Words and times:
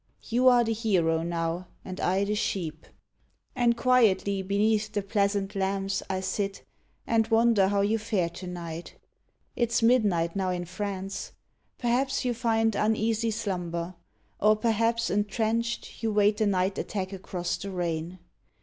You 0.29 0.47
are 0.47 0.63
the 0.63 0.73
hero 0.73 1.21
now, 1.21 1.67
and 1.85 1.99
I 1.99 2.23
the 2.23 2.33
sheep! 2.33 2.87
And 3.55 3.77
quietly 3.77 4.41
beneath 4.41 4.91
the 4.91 5.03
pleasant 5.03 5.55
lamps 5.55 6.01
HENRI 6.09 6.17
I 6.17 6.21
sit, 6.21 6.63
and 7.05 7.27
wonder 7.27 7.67
how 7.67 7.81
you 7.81 7.99
fare 7.99 8.29
to 8.31 8.47
night. 8.47 8.95
It 9.55 9.69
s 9.69 9.83
midnight 9.83 10.35
now 10.35 10.49
in 10.49 10.65
France. 10.65 11.33
Perhaps 11.77 12.25
you 12.25 12.33
find 12.33 12.73
Uneasy 12.75 13.29
slumber; 13.29 13.93
or 14.39 14.55
perhaps, 14.55 15.11
entrenched, 15.11 16.01
You 16.01 16.11
wait 16.11 16.37
the 16.37 16.47
night 16.47 16.79
attack 16.79 17.13
across 17.13 17.57
the 17.57 17.69
rain. 17.69 18.17